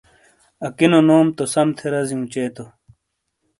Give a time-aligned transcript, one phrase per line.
[0.67, 2.65] اکینو نوم تو سمتھے رزیوں چے تو۔